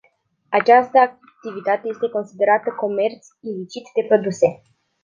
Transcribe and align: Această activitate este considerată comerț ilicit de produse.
Această 0.49 0.99
activitate 0.99 1.87
este 1.87 2.09
considerată 2.09 2.69
comerț 2.77 3.27
ilicit 3.41 3.83
de 3.95 4.05
produse. 4.07 4.47